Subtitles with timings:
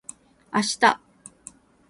[0.51, 0.99] あした